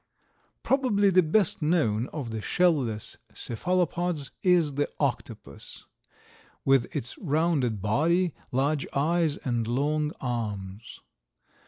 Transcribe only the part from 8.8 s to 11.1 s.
eyes and long arms.